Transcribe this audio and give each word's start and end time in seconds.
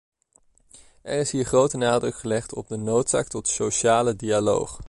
Er 1.01 1.19
is 1.19 1.31
hier 1.31 1.43
grote 1.45 1.77
nadruk 1.77 2.15
gelegd 2.15 2.53
op 2.53 2.67
de 2.67 2.75
noodzaak 2.77 3.27
tot 3.27 3.47
sociale 3.47 4.15
dialoog. 4.15 4.79